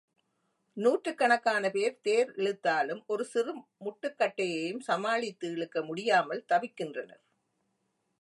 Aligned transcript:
நூற்றுக்கணக்கான 0.77 1.69
பேர் 1.69 1.99
தேரிழுத்தாலும் 2.03 3.01
ஒரு 3.05 3.25
சிறு 3.25 3.53
முட்டுக் 3.77 4.17
கட்டையையும் 4.19 4.81
சமாளித்து 4.81 5.47
இழுக்க 5.51 5.83
முடியாமல் 5.83 6.45
தவிக்கின்றனர். 6.49 7.23